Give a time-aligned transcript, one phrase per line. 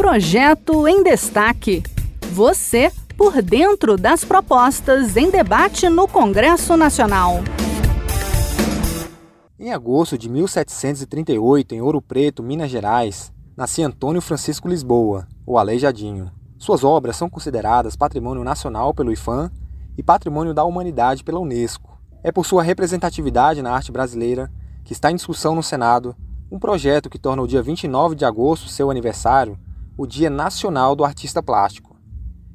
[0.00, 1.82] Projeto em Destaque.
[2.32, 7.40] Você por dentro das propostas em debate no Congresso Nacional.
[9.58, 16.30] Em agosto de 1738, em Ouro Preto, Minas Gerais, nascia Antônio Francisco Lisboa, o Aleijadinho.
[16.58, 19.50] Suas obras são consideradas Patrimônio Nacional pelo IFAM
[19.98, 22.00] e Patrimônio da Humanidade pela Unesco.
[22.24, 24.50] É por sua representatividade na arte brasileira
[24.82, 26.16] que está em discussão no Senado
[26.50, 29.58] um projeto que torna o dia 29 de agosto, seu aniversário,
[30.00, 31.94] o Dia Nacional do Artista Plástico.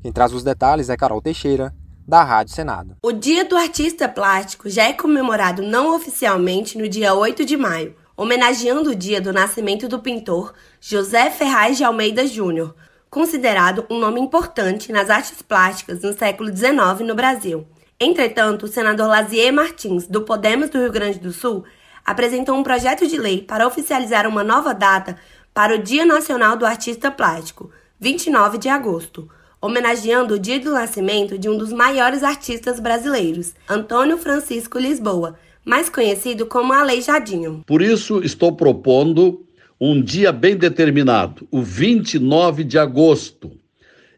[0.00, 1.74] Quem traz os detalhes é Carol Teixeira,
[2.06, 2.94] da Rádio Senado.
[3.02, 7.96] O Dia do Artista Plástico já é comemorado não oficialmente no dia 8 de maio,
[8.16, 12.76] homenageando o dia do nascimento do pintor José Ferraz de Almeida Júnior,
[13.10, 17.66] considerado um nome importante nas artes plásticas no século XIX no Brasil.
[17.98, 21.64] Entretanto, o senador Lazier Martins, do Podemos do Rio Grande do Sul,
[22.04, 25.16] apresentou um projeto de lei para oficializar uma nova data
[25.54, 27.70] para o Dia Nacional do Artista Plástico,
[28.00, 29.28] 29 de agosto,
[29.60, 35.88] homenageando o dia do nascimento de um dos maiores artistas brasileiros, Antônio Francisco Lisboa, mais
[35.88, 37.62] conhecido como Aleijadinho.
[37.66, 39.46] Por isso, estou propondo
[39.80, 43.52] um dia bem determinado, o 29 de agosto,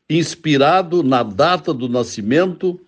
[0.08, 2.80] inspirado na data do nascimento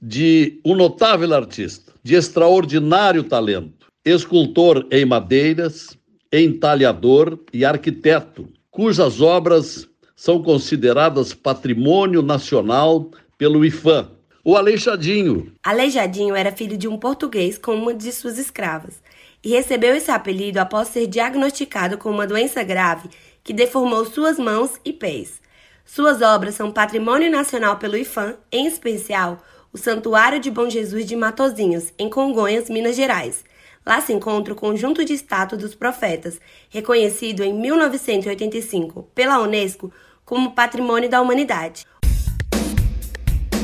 [0.00, 5.98] de um notável artista, de extraordinário talento escultor em madeiras,
[6.32, 14.10] entalhador e arquiteto, cujas obras são consideradas patrimônio nacional pelo IFAM.
[14.44, 15.52] O Aleijadinho.
[15.62, 19.02] Aleijadinho era filho de um português com uma de suas escravas
[19.42, 23.08] e recebeu esse apelido após ser diagnosticado com uma doença grave
[23.42, 25.40] que deformou suas mãos e pés.
[25.84, 31.14] Suas obras são patrimônio nacional pelo IFAM, em especial o Santuário de Bom Jesus de
[31.14, 33.44] Matozinhos, em Congonhas, Minas Gerais
[33.86, 39.92] Lá se encontra o conjunto de estátuas dos profetas, reconhecido em 1985 pela Unesco
[40.24, 41.86] como Patrimônio da Humanidade.